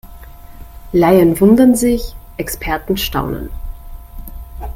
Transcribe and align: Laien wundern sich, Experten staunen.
Laien 0.93 1.39
wundern 1.39 1.75
sich, 1.75 2.15
Experten 2.37 2.97
staunen. 2.97 3.51